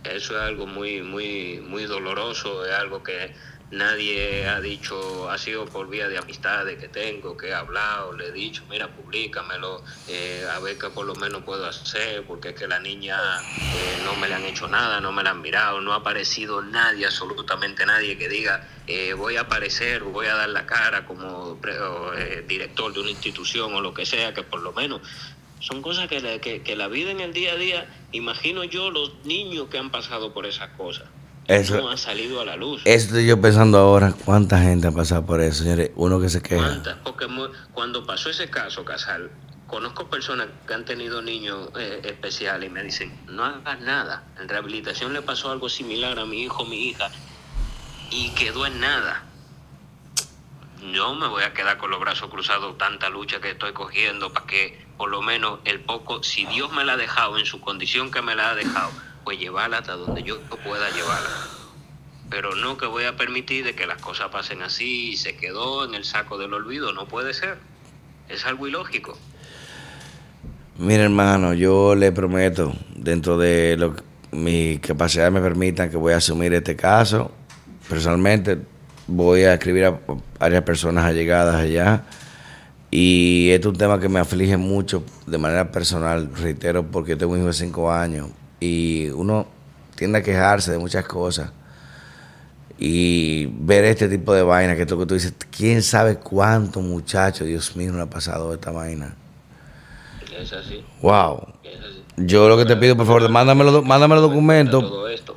eso 0.06 0.38
es 0.38 0.42
algo 0.42 0.66
muy, 0.68 1.02
muy, 1.02 1.62
muy 1.68 1.84
doloroso, 1.84 2.66
es 2.66 2.74
algo 2.74 3.04
que 3.04 3.36
nadie 3.72 4.48
ha 4.48 4.60
dicho, 4.60 5.30
ha 5.30 5.38
sido 5.38 5.66
por 5.66 5.90
vía 5.90 6.08
de 6.10 6.18
amistades 6.18 6.78
que 6.78 6.90
tengo, 6.90 7.38
que 7.38 7.48
he 7.48 7.54
hablado, 7.54 8.14
le 8.14 8.28
he 8.28 8.32
dicho, 8.32 8.64
mira, 8.70 8.90
públicamelo, 8.90 9.84
eh, 10.08 10.46
a 10.54 10.60
ver 10.60 10.78
qué 10.78 10.90
por 10.90 11.06
lo 11.06 11.16
menos 11.16 11.44
puedo 11.44 11.66
hacer, 11.66 12.24
porque 12.28 12.50
es 12.50 12.56
que 12.56 12.68
la 12.68 12.80
niña 12.80 13.18
eh, 13.18 14.02
no 14.04 14.16
me 14.16 14.28
le 14.28 14.36
han 14.36 14.44
hecho 14.44 14.68
nada, 14.68 15.00
no 15.00 15.12
me 15.12 15.24
la 15.24 15.32
han 15.32 15.42
mirado, 15.42 15.80
no 15.80 15.94
ha 15.94 15.98
aparecido 15.98 16.62
nadie, 16.62 17.06
absolutamente 17.06 17.86
nadie 17.86 18.18
que 18.18 18.28
diga, 18.28 18.68
eh, 18.88 19.14
voy 19.14 19.38
a 19.38 19.42
aparecer, 19.42 20.04
voy 20.04 20.28
a 20.28 20.36
dar 20.36 20.50
la 20.50 20.66
cara 20.66 21.06
como 21.06 21.58
director 22.48 22.94
de 22.94 23.00
una 23.00 23.10
institución 23.10 23.74
o 23.74 23.82
lo 23.82 23.94
que 23.94 24.06
sea, 24.06 24.34
que 24.34 24.44
por 24.44 24.62
lo 24.62 24.74
menos 24.74 25.02
son 25.62 25.82
cosas 25.82 26.10
que, 26.10 26.42
que, 26.42 26.62
que 26.62 26.76
la 26.76 26.88
vida 26.88 27.12
en 27.12 27.22
el 27.22 27.34
día 27.34 27.54
a 27.54 27.56
día, 27.56 27.88
imagino 28.12 28.66
yo 28.66 28.92
los 28.92 29.24
niños 29.24 29.70
que 29.70 29.78
han 29.78 29.92
pasado 29.92 30.34
por 30.34 30.46
esas 30.46 30.70
cosas. 30.72 31.08
Eso, 31.52 31.82
no 31.82 31.90
ha 31.90 31.98
salido 31.98 32.40
a 32.40 32.46
la 32.46 32.56
luz. 32.56 32.82
Eso 32.86 33.08
estoy 33.08 33.26
yo 33.26 33.42
pensando 33.42 33.78
ahora, 33.78 34.14
¿cuánta 34.26 34.60
gente 34.60 34.88
ha 34.88 34.92
pasado 34.92 35.26
por 35.26 35.42
eso, 35.42 35.64
señores? 35.64 35.92
Uno 35.96 36.20
que 36.22 36.30
se 36.30 36.42
queja. 36.42 36.82
Porque 37.04 37.28
cuando 37.74 38.06
pasó 38.06 38.30
ese 38.30 38.50
caso, 38.50 38.86
Casal, 38.86 39.30
conozco 39.68 40.10
personas 40.10 40.48
que 40.66 40.74
han 40.74 40.86
tenido 40.86 41.22
niños 41.22 41.70
eh, 41.78 42.02
especiales 42.06 42.70
y 42.70 42.72
me 42.72 42.84
dicen, 42.84 43.14
no 43.28 43.44
hagas 43.44 43.82
nada. 43.82 44.24
En 44.40 44.48
rehabilitación 44.48 45.14
le 45.14 45.22
pasó 45.22 45.52
algo 45.52 45.68
similar 45.68 46.20
a 46.20 46.26
mi 46.26 46.44
hijo, 46.44 46.64
mi 46.66 46.88
hija, 46.88 47.10
y 48.12 48.30
quedó 48.30 48.66
en 48.66 48.80
nada. 48.80 49.26
Yo 50.94 51.14
me 51.14 51.28
voy 51.28 51.44
a 51.44 51.54
quedar 51.54 51.78
con 51.78 51.92
los 51.92 52.00
brazos 52.00 52.30
cruzados, 52.30 52.78
tanta 52.78 53.10
lucha 53.10 53.40
que 53.40 53.52
estoy 53.52 53.74
cogiendo 53.74 54.34
para 54.34 54.48
que 54.48 54.86
por 54.98 55.10
lo 55.10 55.22
menos 55.22 55.60
el 55.66 55.82
poco, 55.82 56.24
si 56.24 56.46
Dios 56.46 56.72
me 56.72 56.86
la 56.86 56.94
ha 56.94 56.98
dejado 56.98 57.38
en 57.38 57.46
su 57.46 57.60
condición 57.60 58.10
que 58.10 58.22
me 58.22 58.36
la 58.36 58.52
ha 58.52 58.56
dejado, 58.56 58.92
pues 59.24 59.40
llevarla 59.40 59.80
hasta 59.80 59.94
donde 59.94 60.24
yo 60.24 60.40
pueda 60.64 60.90
llevarla. 60.90 61.30
Pero 62.30 62.56
no 62.56 62.78
que 62.78 62.86
voy 62.86 63.04
a 63.04 63.18
permitir 63.18 63.76
que 63.76 63.86
las 63.86 64.02
cosas 64.02 64.30
pasen 64.30 64.62
así 64.62 65.12
y 65.12 65.18
se 65.18 65.36
quedó 65.36 65.86
en 65.86 65.96
el 65.96 66.06
saco 66.06 66.38
del 66.38 66.54
olvido, 66.54 66.94
no 66.94 67.08
puede 67.08 67.34
ser. 67.34 67.58
Es 68.30 68.46
algo 68.46 68.68
ilógico. 68.68 69.18
Mira, 70.78 71.04
hermano, 71.04 71.54
yo 71.54 71.94
le 71.96 72.12
prometo, 72.12 72.74
dentro 72.96 73.38
de 73.38 73.76
lo 73.78 73.96
que 73.96 74.04
mi 74.32 74.80
capacidad 74.80 75.30
me 75.30 75.42
permitan, 75.42 75.90
que 75.90 75.98
voy 75.98 76.14
a 76.14 76.18
asumir 76.18 76.54
este 76.54 76.76
caso. 76.76 77.32
Personalmente, 77.90 78.58
voy 79.08 79.44
a 79.44 79.56
escribir 79.56 79.86
a 79.86 80.00
varias 80.40 80.64
personas 80.64 81.06
allegadas 81.06 81.56
allá. 81.56 82.06
Y 82.90 83.50
este 83.52 83.68
es 83.68 83.72
un 83.72 83.78
tema 83.78 84.00
que 84.00 84.10
me 84.10 84.20
aflige 84.20 84.56
mucho 84.56 85.04
de 85.28 85.38
manera 85.38 85.72
personal, 85.72 86.30
reitero, 86.34 86.84
porque 86.84 87.18
tengo 87.18 87.34
un 87.34 87.40
hijo 87.40 87.48
de 87.48 87.54
cinco 87.54 87.92
años 87.92 88.30
y 88.62 89.10
uno 89.10 89.48
tiende 89.96 90.20
a 90.20 90.24
quejarse 90.24 90.72
de 90.72 90.78
muchas 90.78 91.04
cosas 91.04 91.52
y 92.78 93.48
ver 93.60 93.84
este 93.84 94.08
tipo 94.08 94.34
de 94.34 94.42
vaina 94.42 94.76
que 94.76 94.84
es 94.84 94.90
lo 94.90 94.98
que 94.98 95.06
tú 95.06 95.14
dices, 95.14 95.34
quién 95.56 95.84
sabe 95.84 96.16
cuánto 96.16 96.80
muchachos, 96.80 97.46
Dios 97.46 97.76
mío, 97.76 97.92
no 97.92 98.02
ha 98.02 98.10
pasado 98.10 98.54
esta 98.54 98.72
vaina. 98.72 99.16
Es 100.40 100.54
así. 100.54 100.84
Wow. 101.02 101.48
Yo 102.18 102.50
lo 102.50 102.58
que 102.58 102.66
te 102.66 102.76
pido, 102.78 102.98
por 102.98 103.06
favor, 103.06 103.30
mándame 103.30 103.64
los, 103.64 103.86
mándame 103.86 104.16
los 104.16 104.24
documentos. 104.24 104.84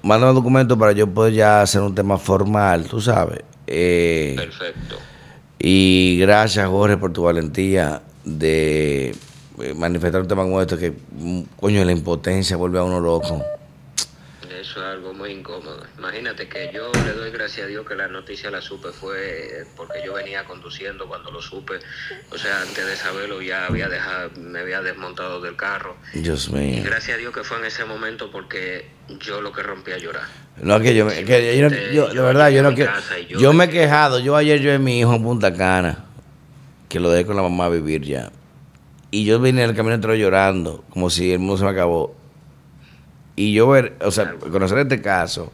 Mándame 0.02 0.32
los 0.32 0.36
documentos 0.36 0.78
para 0.78 0.92
yo 0.92 1.06
poder 1.06 1.34
ya 1.34 1.60
hacer 1.60 1.82
un 1.82 1.94
tema 1.94 2.16
formal, 2.16 2.84
tú 2.84 3.00
sabes. 3.00 3.40
Eh, 3.66 4.34
Perfecto. 4.36 4.96
Y 5.58 6.18
gracias, 6.20 6.66
Jorge, 6.68 6.96
por 6.96 7.12
tu 7.12 7.24
valentía 7.24 8.02
de 8.24 9.14
manifestar 9.74 10.20
un 10.20 10.28
tema 10.28 10.42
como 10.42 10.60
esto 10.60 10.76
que, 10.76 10.90
mm, 10.90 11.42
coño, 11.56 11.84
la 11.84 11.92
impotencia 11.92 12.56
vuelve 12.56 12.78
a 12.78 12.82
uno 12.82 13.00
loco. 13.00 13.42
Eso 14.60 14.80
es 14.80 14.86
algo 14.86 15.12
muy 15.12 15.30
incómodo. 15.30 15.84
Imagínate 15.98 16.48
que 16.48 16.70
yo 16.72 16.90
le 17.04 17.12
doy 17.12 17.30
gracias 17.30 17.66
a 17.66 17.68
Dios 17.68 17.86
que 17.86 17.94
la 17.94 18.08
noticia 18.08 18.50
la 18.50 18.62
supe 18.62 18.88
fue 18.88 19.66
porque 19.76 20.00
yo 20.04 20.14
venía 20.14 20.44
conduciendo 20.44 21.06
cuando 21.06 21.30
lo 21.30 21.42
supe. 21.42 21.74
O 22.30 22.38
sea, 22.38 22.62
antes 22.62 22.86
de 22.86 22.96
saberlo 22.96 23.42
ya 23.42 23.66
había 23.66 23.88
dejado, 23.88 24.30
me 24.38 24.60
había 24.60 24.80
desmontado 24.80 25.40
del 25.40 25.54
carro. 25.54 25.96
Dios 26.14 26.50
mío. 26.50 26.78
Y 26.78 26.80
gracias 26.80 27.16
a 27.16 27.20
Dios 27.20 27.34
que 27.34 27.44
fue 27.44 27.58
en 27.58 27.66
ese 27.66 27.84
momento 27.84 28.30
porque 28.30 28.88
yo 29.20 29.42
lo 29.42 29.52
que 29.52 29.62
rompí 29.62 29.92
a 29.92 29.98
llorar. 29.98 30.24
No, 30.62 30.80
que 30.80 30.94
yo, 30.94 31.08
que 31.08 31.58
yo, 31.58 31.68
yo, 31.92 32.08
de 32.08 32.22
verdad, 32.22 32.48
yo 32.48 32.62
no 32.62 32.74
quiero. 32.74 32.92
Yo, 33.28 33.52
me 33.52 33.64
he 33.64 33.68
quejado. 33.68 34.18
Yo 34.20 34.34
ayer 34.34 34.60
yo 34.60 34.72
en 34.72 34.82
mi 34.82 35.00
hijo 35.00 35.14
en 35.14 35.22
Punta 35.22 35.52
Cana, 35.52 36.06
que 36.88 37.00
lo 37.00 37.10
dejé 37.10 37.26
con 37.26 37.36
la 37.36 37.42
mamá 37.42 37.66
a 37.66 37.68
vivir 37.68 38.02
ya. 38.02 38.30
Y 39.14 39.24
yo 39.24 39.38
vine 39.38 39.62
en 39.62 39.70
el 39.70 39.76
camino 39.76 39.94
entero 39.94 40.16
llorando, 40.16 40.82
como 40.90 41.08
si 41.08 41.30
el 41.30 41.38
mundo 41.38 41.58
se 41.58 41.62
me 41.62 41.70
acabó. 41.70 42.16
Y 43.36 43.52
yo 43.52 43.68
ver, 43.68 43.96
o 44.00 44.10
sea, 44.10 44.34
conocer 44.50 44.78
este 44.78 45.00
caso, 45.00 45.52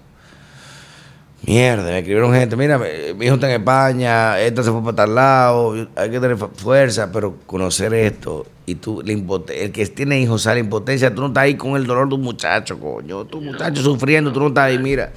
mierda, 1.46 1.84
me 1.84 1.98
escribieron 1.98 2.32
gente, 2.32 2.56
mira, 2.56 2.78
mi 2.78 3.26
hijo 3.26 3.34
está 3.34 3.52
en 3.52 3.60
España, 3.60 4.40
esta 4.40 4.62
se 4.62 4.70
fue 4.70 4.82
para 4.82 4.96
tal 4.96 5.14
lado, 5.14 5.74
hay 5.94 6.10
que 6.10 6.18
tener 6.18 6.38
fuerza, 6.38 7.12
pero 7.12 7.36
conocer 7.44 7.92
esto, 7.92 8.46
y 8.64 8.76
tú, 8.76 9.02
el 9.02 9.72
que 9.72 9.86
tiene 9.88 10.18
hijos 10.18 10.40
sale 10.40 10.60
impotencia, 10.60 11.14
tú 11.14 11.20
no 11.20 11.26
estás 11.26 11.42
ahí 11.42 11.56
con 11.56 11.76
el 11.76 11.86
dolor 11.86 12.08
de 12.08 12.14
un 12.14 12.22
muchacho, 12.22 12.80
coño, 12.80 13.26
tu 13.26 13.42
muchacho 13.42 13.82
sufriendo, 13.82 14.32
tú 14.32 14.40
no 14.40 14.46
estás 14.46 14.64
ahí, 14.64 14.78
mira. 14.78 15.12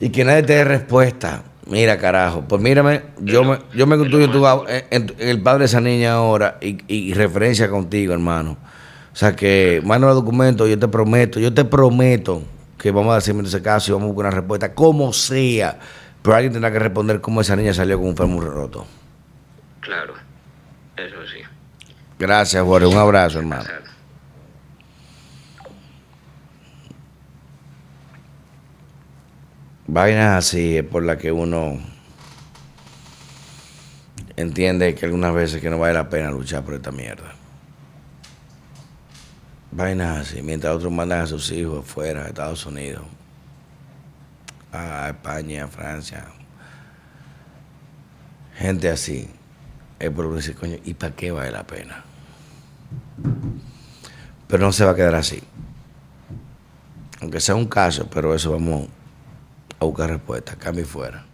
Y 0.00 0.08
que 0.08 0.24
nadie 0.24 0.42
te 0.42 0.54
dé 0.54 0.64
respuesta. 0.64 1.44
Mira, 1.70 1.96
carajo, 1.98 2.42
pues 2.48 2.60
mírame, 2.60 3.02
yo 3.20 3.44
me, 3.44 3.58
yo 3.74 3.86
me 3.86 3.96
contuyo 3.96 4.24
en, 4.24 4.32
tu 4.32 4.42
ab- 4.44 4.66
en- 4.68 4.84
en- 4.90 5.14
en 5.18 5.28
el 5.28 5.40
padre 5.40 5.60
de 5.60 5.64
esa 5.66 5.80
niña 5.80 6.14
ahora 6.14 6.58
y, 6.60 6.78
y 6.88 7.14
referencia 7.14 7.70
contigo, 7.70 8.12
hermano. 8.12 8.56
O 9.12 9.16
sea 9.16 9.36
que, 9.36 9.80
mano 9.84 10.06
los 10.08 10.16
documentos, 10.16 10.68
yo 10.68 10.78
te 10.78 10.88
prometo, 10.88 11.38
yo 11.38 11.54
te 11.54 11.64
prometo 11.64 12.42
que 12.76 12.90
vamos 12.90 13.14
a 13.14 13.18
hacer 13.18 13.36
ese 13.44 13.62
caso 13.62 13.90
y 13.90 13.94
vamos 13.94 14.08
a 14.08 14.12
buscar 14.12 14.26
una 14.32 14.36
respuesta, 14.40 14.74
como 14.74 15.12
sea. 15.12 15.78
Pero 16.22 16.34
alguien 16.36 16.52
tendrá 16.52 16.72
que 16.72 16.78
responder 16.80 17.20
cómo 17.20 17.40
esa 17.40 17.54
niña 17.56 17.72
salió 17.72 17.98
con 17.98 18.08
un 18.08 18.16
fémur 18.16 18.44
roto. 18.52 18.84
Claro, 19.80 20.14
eso 20.96 21.16
sí. 21.32 21.40
Gracias, 22.18 22.62
Jorge. 22.64 22.86
Un 22.86 22.96
abrazo, 22.98 23.38
hermano. 23.38 23.64
Vainas 29.92 30.46
así 30.46 30.78
es 30.78 30.84
por 30.84 31.02
la 31.02 31.18
que 31.18 31.32
uno 31.32 31.76
entiende 34.36 34.94
que 34.94 35.04
algunas 35.04 35.34
veces 35.34 35.60
que 35.60 35.68
no 35.68 35.80
vale 35.80 35.94
la 35.94 36.08
pena 36.08 36.30
luchar 36.30 36.62
por 36.62 36.74
esta 36.74 36.92
mierda. 36.92 37.34
Vainas 39.72 40.18
así, 40.18 40.42
mientras 40.42 40.76
otros 40.76 40.92
mandan 40.92 41.22
a 41.22 41.26
sus 41.26 41.50
hijos 41.50 41.84
fuera, 41.84 42.22
a 42.22 42.28
Estados 42.28 42.64
Unidos, 42.66 43.02
a 44.72 45.08
España, 45.08 45.64
a 45.64 45.66
Francia. 45.66 46.24
Gente 48.58 48.90
así, 48.90 49.28
es 49.98 50.10
por 50.10 50.32
decir, 50.32 50.54
coño, 50.54 50.76
¿y 50.84 50.94
para 50.94 51.16
qué 51.16 51.32
vale 51.32 51.50
la 51.50 51.66
pena? 51.66 52.04
Pero 54.46 54.66
no 54.66 54.70
se 54.70 54.84
va 54.84 54.92
a 54.92 54.94
quedar 54.94 55.16
así. 55.16 55.42
Aunque 57.20 57.40
sea 57.40 57.56
un 57.56 57.66
caso, 57.66 58.08
pero 58.08 58.32
eso 58.36 58.52
vamos 58.52 58.86
a 59.80 59.84
buscar 59.86 60.10
respuestas, 60.10 60.56
cambio 60.56 60.84
y 60.84 60.86
fuera. 60.86 61.24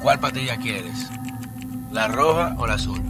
¿Cuál 0.00 0.18
patilla 0.18 0.56
quieres? 0.56 1.08
¿La 1.92 2.08
roja 2.08 2.56
o 2.58 2.66
la 2.66 2.74
azul? 2.74 3.00